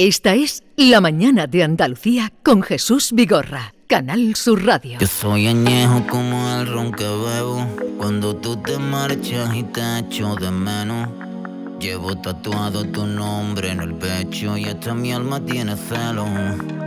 [0.00, 4.96] Esta es La Mañana de Andalucía con Jesús Vigorra, Canal Sur Radio.
[5.00, 7.66] Yo soy añejo como el ron que bebo.
[7.98, 11.08] Cuando tú te marchas y te echo de menos.
[11.80, 16.26] Llevo tatuado tu nombre en el pecho y hasta mi alma tiene celo,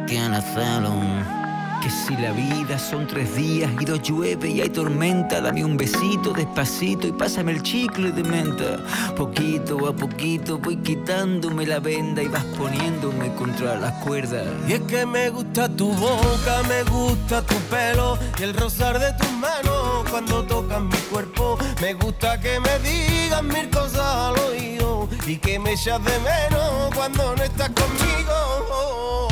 [0.08, 1.41] tiene celo.
[1.82, 5.78] Que si la vida son tres días y dos llueve y hay tormenta, dame un
[5.78, 8.78] besito despacito y pásame el chicle de menta.
[9.16, 14.46] Poquito a poquito voy quitándome la venda y vas poniéndome contra las cuerdas.
[14.68, 19.12] Y es que me gusta tu boca, me gusta tu pelo y el rozar de
[19.14, 21.58] tus manos cuando tocan mi cuerpo.
[21.82, 26.94] Me gusta que me digas mil cosas al oído y que me echas de menos
[26.94, 29.31] cuando no estás conmigo.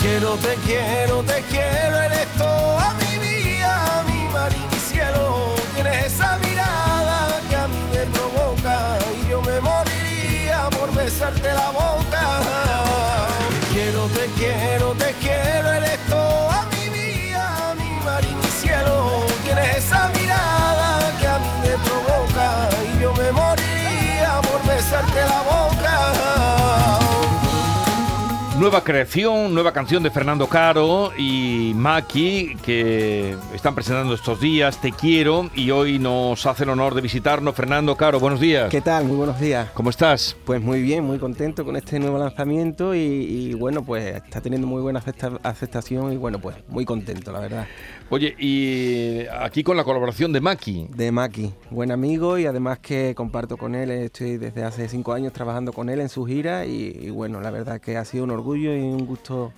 [0.00, 5.54] Quiero, te quiero, te quiero, eres toda mi vida, mi mar y mi cielo.
[5.74, 11.70] Tienes esa mirada que a mí me provoca y yo me moriría por besarte la
[11.70, 12.40] boca.
[13.72, 19.26] Quiero, te quiero, te quiero, eres toda mi vida, mi mar y mi cielo.
[19.42, 25.26] Tienes esa mirada que a mí me provoca y yo me moriría por besarte la
[25.26, 25.37] boca.
[28.68, 34.92] Nueva creación, nueva canción de Fernando Caro y Maki que están presentando estos días, Te
[34.92, 37.54] quiero, y hoy nos hace el honor de visitarnos.
[37.54, 38.68] Fernando Caro, buenos días.
[38.68, 39.06] ¿Qué tal?
[39.06, 39.70] Muy buenos días.
[39.72, 40.36] ¿Cómo estás?
[40.44, 44.66] Pues muy bien, muy contento con este nuevo lanzamiento y, y bueno, pues está teniendo
[44.66, 47.66] muy buena acepta- aceptación y bueno, pues muy contento, la verdad.
[48.10, 50.88] Oye, y aquí con la colaboración de Maki.
[50.94, 55.32] De Maki, buen amigo y además que comparto con él, estoy desde hace cinco años
[55.32, 58.30] trabajando con él en su gira y, y bueno, la verdad que ha sido un
[58.30, 59.52] orgullo y un gusto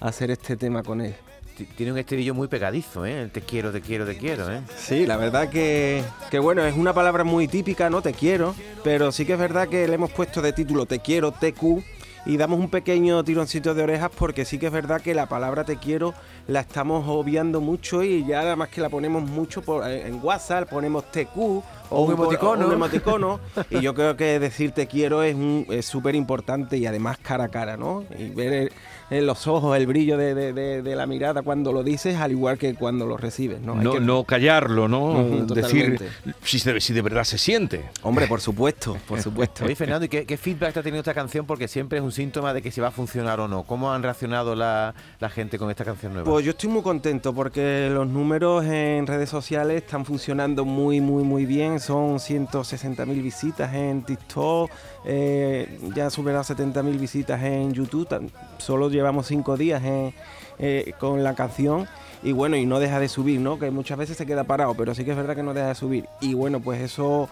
[0.00, 1.14] hacer este tema con él.
[1.56, 3.22] Ti- Tiene un estribillo muy pegadizo, ¿eh?
[3.22, 4.60] El Te quiero, te quiero, te quiero, ¿eh?
[4.76, 8.02] Sí, la verdad que, que bueno, es una palabra muy típica, ¿no?
[8.02, 8.54] Te quiero,
[8.84, 11.82] pero sí que es verdad que le hemos puesto de título Te quiero, TQ,
[12.26, 15.62] y damos un pequeño tironcito de orejas porque sí que es verdad que la palabra
[15.64, 16.12] te quiero
[16.48, 20.18] la estamos obviando mucho y ya nada más que la ponemos mucho por, eh, en
[20.22, 22.66] WhatsApp, ponemos TQ o Un emoticono.
[22.66, 26.86] un emoticono, y yo creo que decir te quiero es un- es súper importante y
[26.86, 28.04] además cara a cara, ¿no?
[28.18, 28.72] Y ver el-
[29.08, 32.32] en los ojos el brillo de, de- de- de la mirada cuando lo dices al
[32.32, 33.74] igual que cuando lo recibes, ¿no?
[33.74, 35.10] Hay No, que- no callarlo, ¿no?
[35.12, 36.08] Ujú, Decir totalmente.
[36.42, 37.84] si de, si de verdad se siente.
[38.02, 39.64] Hombre, por supuesto, por supuesto.
[39.64, 41.46] Oye, Fernando, ¿y qué, qué feedback te ha tenido esta canción?
[41.46, 43.62] Porque siempre es un síntoma de que si va a funcionar o no.
[43.62, 46.28] ¿Cómo han reaccionado la, la gente con esta canción nueva?
[46.28, 51.22] Pues yo estoy muy contento porque los números en redes sociales están funcionando muy, muy,
[51.22, 51.75] muy bien.
[51.80, 54.70] Son 160.000 visitas en TikTok,
[55.04, 58.30] eh, ya superado 70.000 visitas en YouTube.
[58.58, 60.12] Solo llevamos cinco días en-
[60.58, 61.86] eh, con la canción.
[62.22, 63.58] Y bueno, y no deja de subir, ¿no?
[63.58, 65.74] Que muchas veces se queda parado, pero sí que es verdad que no deja de
[65.74, 66.06] subir.
[66.20, 67.28] Y bueno, pues eso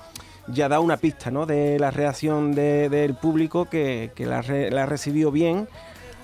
[0.46, 1.46] ya da una pista, ¿no?
[1.46, 5.68] De la reacción de- del público que, la, re- la ha recibido bien,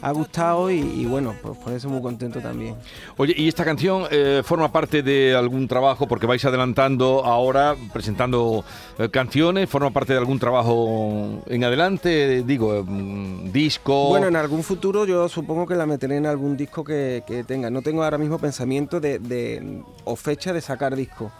[0.02, 2.74] ha gustado y, y bueno, pues por eso muy contento también.
[3.16, 6.06] Oye, ¿y esta canción eh, forma parte de algún trabajo?
[6.08, 8.64] Porque vais adelantando ahora, presentando
[8.98, 12.42] eh, canciones, ¿forma parte de algún trabajo en adelante?
[12.44, 14.08] Digo, mm, disco.
[14.08, 17.68] Bueno, en algún futuro yo supongo que la meteré en algún disco que, que tenga.
[17.70, 21.30] No tengo ahora mismo pensamiento de, de- o fecha de sacar disco.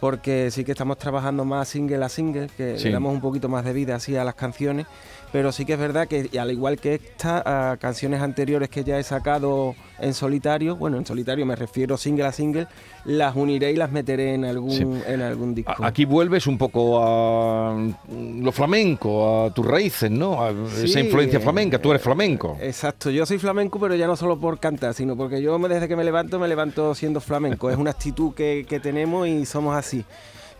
[0.00, 2.84] Porque sí que estamos trabajando más single a single, que Sí.
[2.86, 4.86] le damos un poquito más de vida así a las canciones.
[5.32, 8.98] Pero sí que es verdad que, al igual que esta, a canciones anteriores que ya
[8.98, 12.66] he sacado en solitario, bueno, en solitario me refiero single a single,
[13.04, 14.84] las uniré y las meteré en algún, Sí.
[15.06, 15.84] en algún disco.
[15.84, 20.42] Aquí vuelves un poco a mm, lo flamenco, a tus raíces, ¿no?
[20.42, 21.78] A esa influencia eh, flamenca.
[21.78, 22.56] Tú eres flamenco.
[22.60, 25.94] Exacto, yo soy flamenco, pero ya no solo por cantar, sino porque yo desde que
[25.94, 27.70] me levanto, me levanto siendo flamenco.
[27.70, 30.04] Es una actitud que, que tenemos y somos así.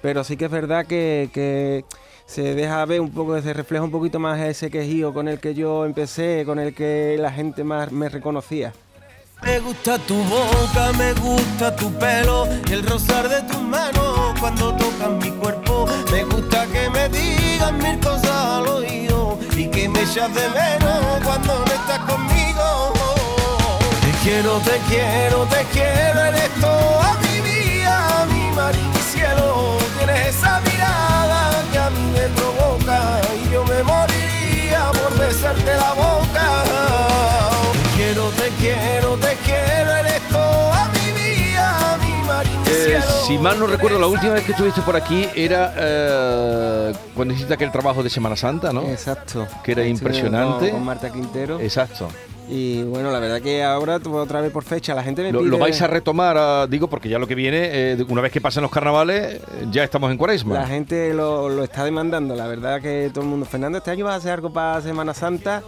[0.02, 1.84] Pero sí que es verdad que, que
[2.26, 5.54] se deja ver un poco, se refleja un poquito más ese quejío con el que
[5.54, 8.72] yo empecé, con el que la gente más me reconocía.
[9.42, 15.18] Me gusta tu boca, me gusta tu pelo el rozar de tus manos cuando tocan
[15.18, 15.86] mi cuerpo.
[16.12, 21.24] Me gusta que me digas mil cosas al oído y que me echas de menos
[21.24, 22.92] cuando no estás conmigo.
[24.02, 26.29] Te quiero, te quiero, te quiero,
[43.26, 47.54] si mal no recuerdo, la última vez que estuviste por aquí era eh, cuando hiciste
[47.54, 48.82] aquel trabajo de Semana Santa, ¿no?
[48.82, 49.46] Exacto.
[49.62, 50.66] Que era impresionante.
[50.70, 51.60] Con, con Marta Quintero.
[51.60, 52.08] Exacto.
[52.48, 55.50] Y bueno, la verdad que ahora otra vez por fecha, la gente me Lo, pide...
[55.50, 58.40] lo vais a retomar, ah, digo, porque ya lo que viene, eh, una vez que
[58.40, 59.40] pasen los carnavales,
[59.70, 60.54] ya estamos en cuaresma.
[60.54, 64.04] La gente lo, lo está demandando, la verdad que todo el mundo, Fernando, este año
[64.04, 65.62] vas a hacer algo para Semana Santa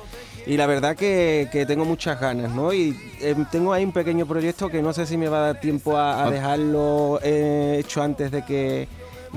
[0.47, 2.73] y la verdad que, que tengo muchas ganas, ¿no?
[2.73, 5.61] Y eh, tengo ahí un pequeño proyecto que no sé si me va a dar
[5.61, 8.89] tiempo a, a dejarlo eh, hecho antes de que,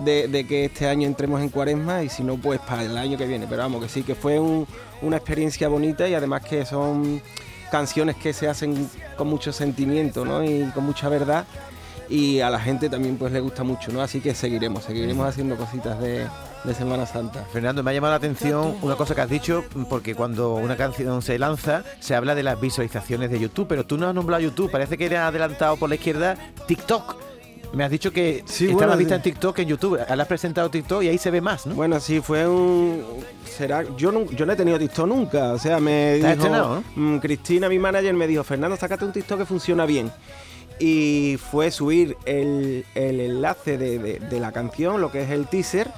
[0.04, 3.18] de, de que este año entremos en cuaresma y si no, pues para el año
[3.18, 3.46] que viene.
[3.50, 4.66] Pero vamos, que sí, que fue un-
[5.02, 7.22] una experiencia bonita y además que son
[7.72, 10.44] canciones que se hacen con mucho sentimiento, ¿no?
[10.44, 11.46] Y con mucha verdad.
[12.10, 14.02] Y a la gente también pues le gusta mucho, ¿no?
[14.02, 16.28] Así que seguiremos, seguiremos haciendo cositas de,
[16.64, 17.44] de Semana Santa.
[17.52, 21.22] Fernando, me ha llamado la atención una cosa que has dicho, porque cuando una canción
[21.22, 24.70] se lanza, se habla de las visualizaciones de YouTube, pero tú no has nombrado YouTube,
[24.72, 26.36] parece que eres adelantado por la izquierda
[26.68, 27.16] TikTok.
[27.74, 30.00] Me has dicho que Sí, está bueno, más vista en TikTok que en YouTube.
[30.08, 31.76] Ahora has presentado TikTok y ahí se ve más, ¿no?
[31.76, 33.04] Bueno, sí, fue un.
[33.44, 35.52] Será, yo, no, yo no he tenido TikTok nunca.
[35.52, 36.46] O sea, me ¿Te has dijo.
[36.46, 40.10] estrenado, mm, Cristina, mi manager, me dijo: Fernando, sácate un TikTok que funciona bien.
[40.80, 45.48] Y fue subir el, el enlace de, de- de la canción, lo que es el
[45.48, 45.90] teaser.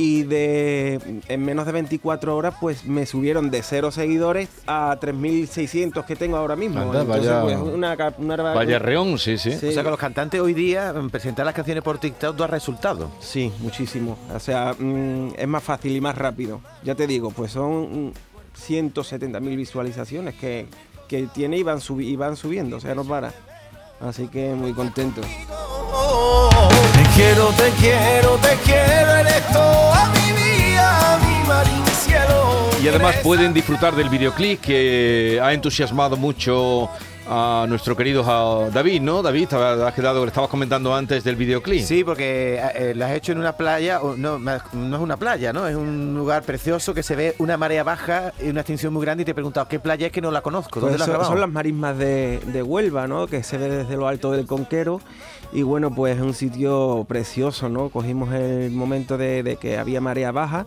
[0.00, 6.04] Y de en menos de 24 horas, pues me subieron de cero seguidores a 3.600
[6.04, 6.78] que tengo ahora mismo.
[6.80, 9.50] Anda, Entonces, vaya- pues, una, ca- una, Vaya reón, sí, sí.
[9.58, 9.66] Sí.
[9.66, 13.10] O sea que los cantantes hoy día, mm, presentar las canciones por TikTok, da resultados.
[13.18, 14.16] Sí, muchísimo.
[14.32, 16.60] O sea, mm, es más fácil y más rápido.
[16.84, 18.12] Ya te digo, pues son mm,
[18.56, 20.66] 170.000 visualizaciones que,
[21.08, 23.32] que tiene y van, subi- y van subiendo, o sea, no para.
[24.00, 25.20] Así que muy contento.
[25.20, 25.28] Te
[27.16, 32.70] quiero, te quiero, te quiero, eres toda mi vida, mi mar y mi cielo.
[32.82, 36.88] Y además pueden disfrutar del videoclip que ha entusiasmado mucho
[37.28, 38.22] a nuestro querido
[38.72, 39.22] David, ¿no?
[39.22, 41.84] David, te has quedado, le estabas comentando antes del videoclip.
[41.84, 45.66] Sí, porque eh, las has hecho en una playa, no, no es una playa, ¿no?
[45.66, 49.22] Es un lugar precioso que se ve una marea baja y una extinción muy grande
[49.22, 50.80] y te he preguntado, ¿qué playa es que no la conozco?
[50.80, 53.26] ¿Dónde Pues la has son, las marismas de, de Huelva, ¿no?
[53.26, 55.00] Que se ve desde lo alto del Conquero.
[55.52, 57.88] Y bueno, pues es un sitio precioso, ¿no?
[57.90, 60.66] Cogimos el momento de, de que había marea baja.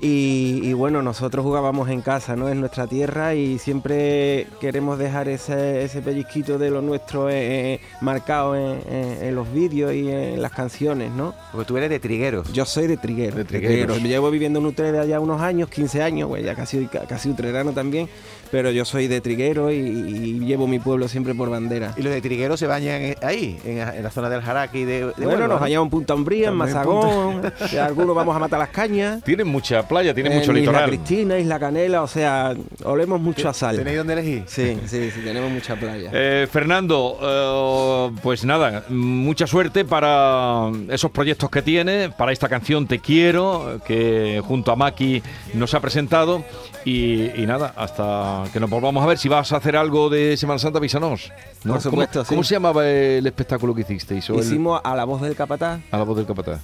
[0.00, 2.48] Y, y bueno, nosotros jugábamos en casa, ¿no?
[2.48, 7.80] En nuestra tierra y siempre queremos dejar ese, ese pellizquito de lo nuestro eh, eh,
[8.00, 11.34] marcado en, en- en los vídeos y en las canciones, ¿no?
[11.50, 12.52] Porque tú eres de Trigueros.
[12.52, 13.36] Yo soy de Triguero.
[13.36, 14.00] De Trigueros.
[14.02, 18.08] Llevo viviendo en Utrera ya unos años, 15 años, pues ya casi, casi utrerano también.
[18.50, 21.92] Pero yo soy de Triguero y, y llevo mi pueblo siempre por bandera.
[21.96, 25.04] Y los de Trigueros se bañan ahí, en, en la zona del Jaraqui de, de
[25.16, 25.60] Bueno, Huelva, nos ¿no?
[25.60, 27.42] bañamos en Punta Umbría, en Mazagón,
[27.82, 29.22] algunos vamos a matar las cañas.
[29.24, 30.88] Tienen mucha playa, tienen en mucho Isla litoral.
[30.90, 32.54] Cristina, Isla Canela, o sea,
[32.84, 33.76] olemos mucho a sal.
[33.76, 34.44] ¿Tenéis dónde elegir?
[34.46, 36.10] Sí, sí, sí, tenemos mucha playa.
[36.12, 42.86] Eh, Fernando, eh, pues nada, mucha suerte para esos proyectos que tiene, para esta canción
[42.86, 45.22] Te Quiero, que junto a Maki
[45.54, 46.44] nos ha presentado.
[46.84, 50.36] Y, y nada, hasta que nos volvamos a ver, si vas a hacer algo de
[50.38, 51.30] Semana Santa, avísanos.
[51.64, 51.74] ¿no?
[51.74, 52.28] Por supuesto, ¿Cómo, sí.
[52.30, 54.26] cómo se llamaba el espectáculo que hicisteis?
[54.30, 56.60] El- Hicimos a la voz del capataz a la voz del capataz.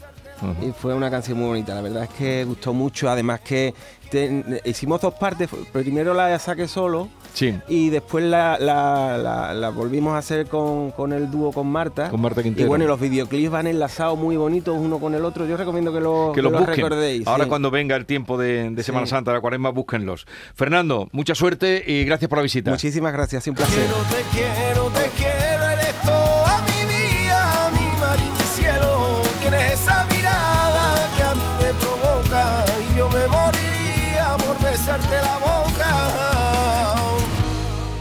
[0.63, 1.75] Y fue una canción muy bonita.
[1.75, 3.09] La verdad es que gustó mucho.
[3.09, 3.75] Además que
[4.11, 5.49] te- hicimos dos partes.
[5.73, 10.93] Primero la saqué solo Sí, y después la, la- la- la volvimos a hacer con,
[10.93, 12.11] con el dúo con Marta.
[12.11, 12.69] con Marta Y Quintero.
[12.69, 15.47] bueno, y los videoclips van enlazados muy bonitos uno con el otro.
[15.47, 16.77] Yo recomiendo que, lo, que los lo busquen.
[16.77, 17.27] recordéis.
[17.27, 17.49] Ahora sí.
[17.49, 19.11] cuando venga el tiempo de, de Semana Sí.
[19.11, 20.27] Santa, la cuaresma, búsquenlos.
[20.55, 22.71] Fernando, mucha suerte y gracias por la visita.
[22.71, 23.83] Muchísimas gracias, un placer.
[23.85, 25.04] Quiero, te quiero, te